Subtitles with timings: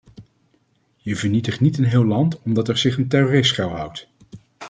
[0.97, 4.07] Je vernietigt niet een heel land omdat er zich een terrorist schuilhoudt.